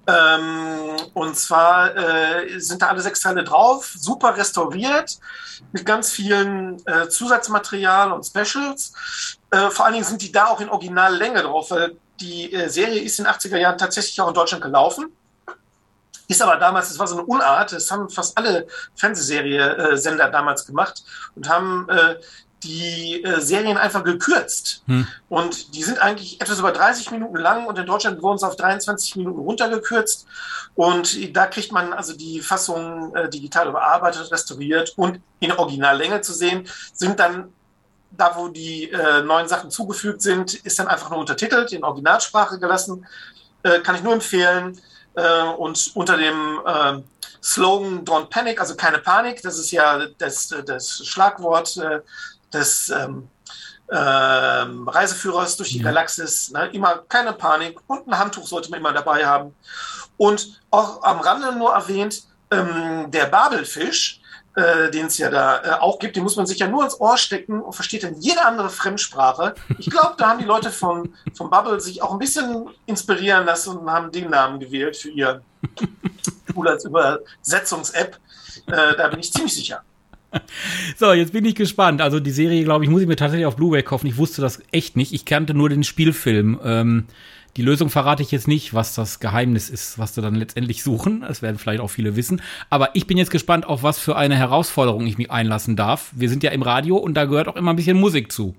Ähm, 0.06 0.96
und 1.14 1.36
zwar 1.36 1.96
äh, 1.96 2.60
sind 2.60 2.80
da 2.80 2.86
alle 2.86 3.00
sechs 3.00 3.18
Teile 3.20 3.42
drauf, 3.42 3.92
super 3.98 4.36
restauriert, 4.36 5.18
mit 5.72 5.84
ganz 5.84 6.12
vielen 6.12 6.80
äh, 6.86 7.08
Zusatzmaterial 7.08 8.12
und 8.12 8.24
Specials. 8.24 8.92
Äh, 9.50 9.70
vor 9.70 9.84
allen 9.84 9.94
Dingen 9.94 10.06
sind 10.06 10.22
die 10.22 10.30
da 10.30 10.46
auch 10.46 10.60
in 10.60 10.68
Originallänge 10.68 11.42
drauf, 11.42 11.72
weil 11.72 11.96
die 12.20 12.52
äh, 12.52 12.68
Serie 12.68 13.00
ist 13.00 13.18
in 13.18 13.24
den 13.24 13.34
80er 13.34 13.58
Jahren 13.58 13.78
tatsächlich 13.78 14.20
auch 14.20 14.28
in 14.28 14.34
Deutschland 14.34 14.62
gelaufen. 14.62 15.06
Ist 16.28 16.42
aber 16.42 16.56
damals, 16.56 16.88
das 16.88 16.98
war 16.98 17.06
so 17.06 17.16
eine 17.16 17.26
Unart, 17.26 17.72
das 17.72 17.90
haben 17.90 18.08
fast 18.10 18.36
alle 18.36 18.66
Fernsehserie-Sender 18.96 20.28
damals 20.30 20.66
gemacht 20.66 21.04
und 21.36 21.48
haben 21.48 21.88
äh, 21.88 22.16
die 22.64 23.22
äh, 23.22 23.40
Serien 23.40 23.76
einfach 23.76 24.02
gekürzt. 24.02 24.82
Hm. 24.86 25.06
Und 25.28 25.74
die 25.74 25.82
sind 25.82 26.00
eigentlich 26.00 26.40
etwas 26.40 26.58
über 26.58 26.72
30 26.72 27.10
Minuten 27.10 27.36
lang 27.36 27.66
und 27.66 27.78
in 27.78 27.86
Deutschland 27.86 28.22
wurden 28.22 28.38
sie 28.38 28.46
auf 28.46 28.56
23 28.56 29.16
Minuten 29.16 29.38
runtergekürzt. 29.38 30.26
Und 30.74 31.36
da 31.36 31.46
kriegt 31.46 31.72
man 31.72 31.92
also 31.92 32.14
die 32.14 32.40
Fassung 32.40 33.14
äh, 33.14 33.28
digital 33.28 33.68
überarbeitet, 33.68 34.30
restauriert 34.32 34.94
und 34.96 35.20
in 35.40 35.52
Originallänge 35.52 36.20
zu 36.22 36.32
sehen, 36.32 36.66
sind 36.92 37.20
dann 37.20 37.52
da, 38.10 38.34
wo 38.36 38.48
die 38.48 38.90
äh, 38.90 39.22
neuen 39.22 39.48
Sachen 39.48 39.70
zugefügt 39.70 40.22
sind, 40.22 40.54
ist 40.54 40.78
dann 40.78 40.88
einfach 40.88 41.10
nur 41.10 41.18
untertitelt, 41.18 41.72
in 41.72 41.84
Originalsprache 41.84 42.58
gelassen. 42.58 43.06
Kann 43.82 43.96
ich 43.96 44.02
nur 44.04 44.12
empfehlen. 44.12 44.80
Äh, 45.16 45.42
und 45.56 45.90
unter 45.94 46.16
dem 46.16 46.60
äh, 46.64 47.00
Slogan 47.42 48.04
Don't 48.04 48.28
Panic, 48.28 48.60
also 48.60 48.76
keine 48.76 48.98
Panik, 48.98 49.42
das 49.42 49.58
ist 49.58 49.70
ja 49.70 50.06
das, 50.18 50.54
das 50.66 51.06
Schlagwort 51.06 51.76
äh, 51.78 52.00
des 52.52 52.90
ähm, 52.90 53.28
ähm, 53.90 54.88
Reiseführers 54.88 55.56
durch 55.56 55.70
die. 55.70 55.80
Galaxis. 55.80 56.50
Ne? 56.50 56.68
Immer 56.72 57.04
keine 57.08 57.32
Panik 57.32 57.78
und 57.86 58.06
ein 58.06 58.18
Handtuch 58.18 58.46
sollte 58.46 58.70
man 58.70 58.80
immer 58.80 58.92
dabei 58.92 59.24
haben. 59.24 59.54
Und 60.16 60.60
auch 60.70 61.02
am 61.02 61.20
Rande 61.20 61.54
nur 61.56 61.72
erwähnt, 61.72 62.24
ähm, 62.50 63.10
der 63.10 63.26
Babelfisch, 63.26 64.20
äh, 64.56 64.90
den 64.90 65.06
es 65.06 65.18
ja 65.18 65.30
da 65.30 65.62
äh, 65.62 65.70
auch 65.80 65.98
gibt, 65.98 66.16
den 66.16 66.22
muss 66.22 66.36
man 66.36 66.46
sich 66.46 66.58
ja 66.58 66.66
nur 66.66 66.82
ins 66.82 66.98
Ohr 66.98 67.18
stecken 67.18 67.60
und 67.60 67.74
versteht 67.74 68.02
dann 68.02 68.18
jede 68.20 68.44
andere 68.44 68.70
Fremdsprache. 68.70 69.54
Ich 69.78 69.90
glaube, 69.90 70.14
da 70.16 70.30
haben 70.30 70.38
die 70.38 70.46
Leute 70.46 70.70
von, 70.70 71.14
von 71.34 71.50
Bubble 71.50 71.78
sich 71.80 72.02
auch 72.02 72.12
ein 72.12 72.18
bisschen 72.18 72.68
inspirieren 72.86 73.44
lassen 73.44 73.76
und 73.76 73.90
haben 73.90 74.10
den 74.10 74.30
Namen 74.30 74.58
gewählt 74.58 74.96
für 74.96 75.10
ihr 75.10 75.42
Cool 76.54 76.68
als 76.68 76.84
Übersetzungs-App. 76.84 78.18
Äh, 78.66 78.96
da 78.96 79.08
bin 79.08 79.20
ich 79.20 79.32
ziemlich 79.32 79.54
sicher. 79.54 79.82
So, 80.98 81.12
jetzt 81.12 81.32
bin 81.32 81.44
ich 81.44 81.54
gespannt. 81.54 82.02
Also 82.02 82.20
die 82.20 82.30
Serie, 82.30 82.62
glaube 82.64 82.84
ich, 82.84 82.90
muss 82.90 83.00
ich 83.00 83.08
mir 83.08 83.16
tatsächlich 83.16 83.46
auf 83.46 83.56
Blu-ray 83.56 83.82
kaufen. 83.82 84.06
Ich 84.06 84.18
wusste 84.18 84.42
das 84.42 84.60
echt 84.70 84.96
nicht. 84.96 85.12
Ich 85.14 85.24
kannte 85.24 85.54
nur 85.54 85.70
den 85.70 85.82
Spielfilm. 85.82 86.58
Ähm, 86.62 87.06
die 87.56 87.62
Lösung 87.62 87.88
verrate 87.88 88.22
ich 88.22 88.30
jetzt 88.30 88.48
nicht, 88.48 88.74
was 88.74 88.94
das 88.94 89.18
Geheimnis 89.18 89.70
ist, 89.70 89.98
was 89.98 90.14
sie 90.14 90.20
dann 90.20 90.34
letztendlich 90.34 90.82
suchen. 90.82 91.22
Das 91.22 91.40
werden 91.40 91.58
vielleicht 91.58 91.80
auch 91.80 91.88
viele 91.88 92.14
wissen. 92.14 92.42
Aber 92.68 92.94
ich 92.94 93.06
bin 93.06 93.16
jetzt 93.16 93.30
gespannt, 93.30 93.66
auf 93.66 93.82
was 93.82 93.98
für 93.98 94.16
eine 94.16 94.36
Herausforderung 94.36 95.06
ich 95.06 95.16
mich 95.16 95.30
einlassen 95.30 95.74
darf. 95.74 96.10
Wir 96.12 96.28
sind 96.28 96.42
ja 96.42 96.50
im 96.50 96.62
Radio 96.62 96.96
und 96.98 97.14
da 97.14 97.24
gehört 97.24 97.48
auch 97.48 97.56
immer 97.56 97.72
ein 97.72 97.76
bisschen 97.76 97.98
Musik 97.98 98.30
zu. 98.30 98.54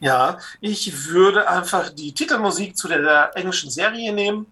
Ja, 0.00 0.38
ich 0.60 1.06
würde 1.08 1.48
einfach 1.48 1.88
die 1.88 2.12
Titelmusik 2.12 2.76
zu 2.76 2.88
der, 2.88 3.00
der 3.00 3.36
englischen 3.36 3.70
Serie 3.70 4.12
nehmen. 4.12 4.46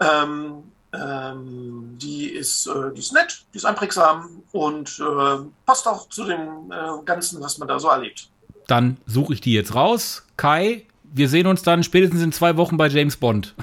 Ähm, 0.00 0.64
ähm, 0.92 1.96
die, 1.96 2.26
ist, 2.26 2.66
äh, 2.66 2.92
die 2.94 3.00
ist 3.00 3.14
nett, 3.14 3.44
die 3.54 3.56
ist 3.56 3.64
einprägsam 3.64 4.42
und 4.52 4.98
äh, 5.00 5.44
passt 5.64 5.88
auch 5.88 6.08
zu 6.10 6.24
dem 6.24 6.70
äh, 6.70 7.02
Ganzen, 7.04 7.40
was 7.40 7.56
man 7.56 7.68
da 7.68 7.78
so 7.78 7.88
erlebt. 7.88 8.28
Dann 8.66 8.98
suche 9.06 9.34
ich 9.34 9.40
die 9.40 9.54
jetzt 9.54 9.74
raus. 9.74 10.26
Kai, 10.36 10.84
wir 11.12 11.28
sehen 11.28 11.46
uns 11.46 11.62
dann 11.62 11.82
spätestens 11.82 12.22
in 12.22 12.32
zwei 12.32 12.56
Wochen 12.56 12.76
bei 12.76 12.88
James 12.88 13.16
Bond. 13.16 13.54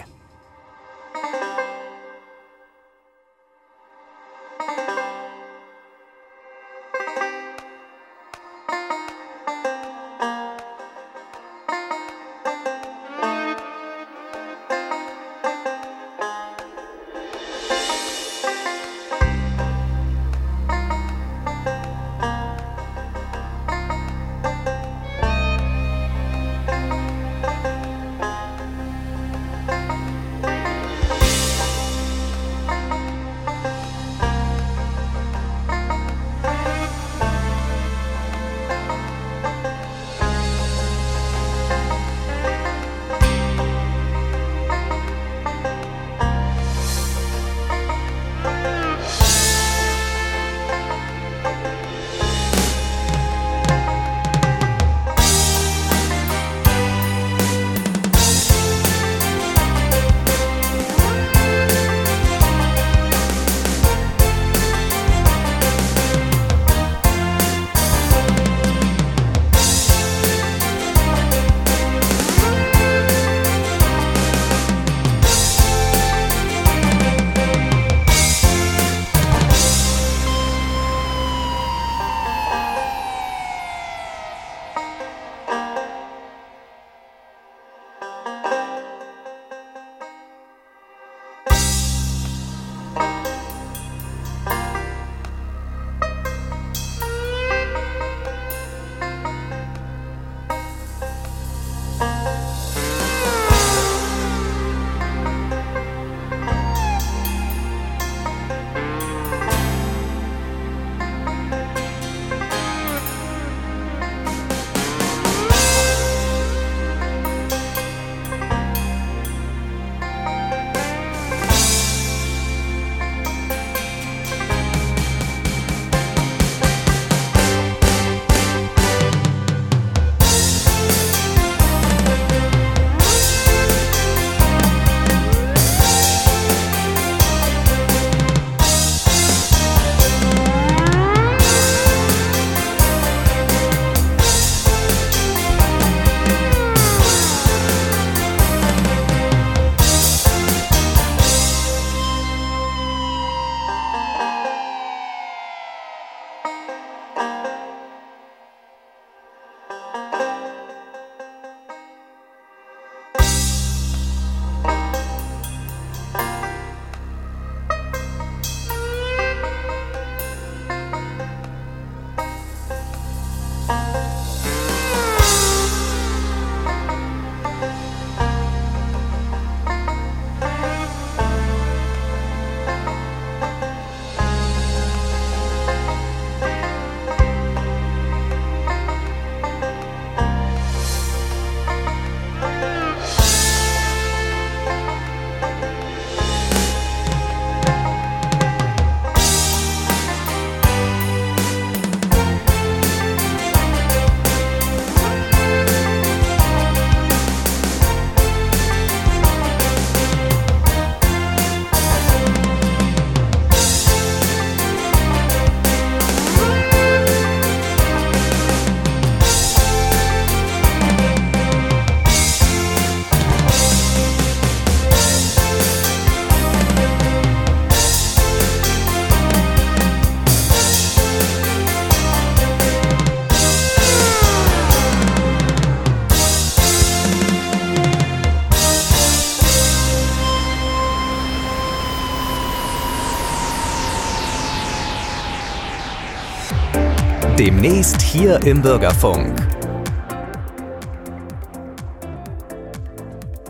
Demnächst 247.61 248.01
hier 248.01 248.39
im 248.45 248.61
Bürgerfunk. 248.61 249.35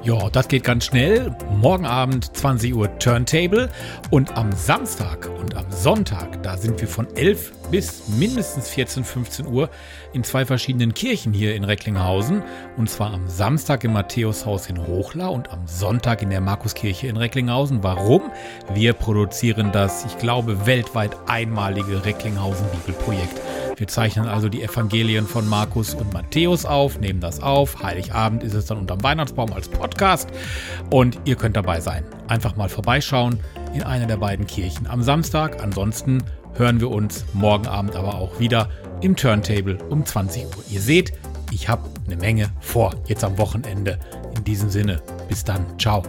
Ja, 0.01 0.31
das 0.31 0.47
geht 0.47 0.63
ganz 0.63 0.85
schnell. 0.85 1.35
Morgen 1.51 1.85
Abend 1.85 2.35
20 2.35 2.73
Uhr 2.73 2.97
Turntable 2.97 3.69
und 4.09 4.35
am 4.35 4.51
Samstag 4.51 5.29
und 5.39 5.55
am 5.55 5.69
Sonntag, 5.69 6.41
da 6.41 6.57
sind 6.57 6.81
wir 6.81 6.87
von 6.87 7.05
11 7.15 7.51
bis 7.71 8.07
mindestens 8.07 8.69
14, 8.69 9.03
15 9.03 9.47
Uhr 9.47 9.69
in 10.13 10.23
zwei 10.23 10.45
verschiedenen 10.45 10.93
Kirchen 10.93 11.33
hier 11.33 11.55
in 11.55 11.63
Recklinghausen. 11.63 12.41
Und 12.77 12.89
zwar 12.89 13.13
am 13.13 13.27
Samstag 13.27 13.83
im 13.83 13.93
Matthäushaus 13.93 14.67
in 14.67 14.85
Hochla 14.85 15.27
und 15.27 15.49
am 15.49 15.67
Sonntag 15.67 16.21
in 16.21 16.29
der 16.29 16.41
Markuskirche 16.41 17.07
in 17.07 17.17
Recklinghausen. 17.17 17.83
Warum? 17.83 18.31
Wir 18.73 18.93
produzieren 18.93 19.71
das, 19.71 20.05
ich 20.05 20.17
glaube, 20.17 20.65
weltweit 20.65 21.15
einmalige 21.27 22.03
Recklinghausen-Bibelprojekt. 22.03 23.39
Wir 23.77 23.87
zeichnen 23.87 24.27
also 24.27 24.49
die 24.49 24.61
Evangelien 24.61 25.25
von 25.25 25.47
Markus 25.47 25.93
und 25.93 26.11
Matthäus 26.11 26.65
auf, 26.65 26.99
nehmen 26.99 27.21
das 27.21 27.41
auf. 27.41 27.81
Heiligabend 27.81 28.43
ist 28.43 28.53
es 28.53 28.65
dann 28.65 28.77
unterm 28.77 29.01
Weihnachtsbaum 29.03 29.53
als 29.53 29.69
Podcast 29.69 30.29
und 30.89 31.17
ihr 31.23 31.35
könnt 31.35 31.55
dabei 31.55 31.79
sein. 31.79 32.03
Einfach 32.27 32.57
mal 32.57 32.67
vorbeischauen 32.67 33.39
in 33.73 33.83
einer 33.83 34.05
der 34.05 34.17
beiden 34.17 34.47
Kirchen 34.47 34.87
am 34.87 35.01
Samstag. 35.01 35.63
Ansonsten 35.63 36.23
hören 36.55 36.79
wir 36.79 36.89
uns 36.91 37.25
morgen 37.33 37.67
Abend 37.67 37.95
aber 37.95 38.15
auch 38.15 38.39
wieder 38.39 38.69
im 39.01 39.15
Turntable 39.15 39.77
um 39.89 40.05
20 40.05 40.45
Uhr. 40.45 40.63
Ihr 40.69 40.81
seht, 40.81 41.13
ich 41.51 41.69
habe 41.69 41.89
eine 42.05 42.17
Menge 42.17 42.51
vor, 42.59 42.93
jetzt 43.07 43.23
am 43.23 43.37
Wochenende. 43.37 43.99
In 44.35 44.43
diesem 44.43 44.69
Sinne, 44.69 45.01
bis 45.27 45.43
dann, 45.43 45.65
ciao. 45.79 46.03